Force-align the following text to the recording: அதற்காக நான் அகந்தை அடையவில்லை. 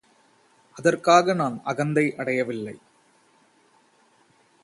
அதற்காக 0.75 1.33
நான் 1.33 1.61
அகந்தை 1.63 2.13
அடையவில்லை. 2.17 2.75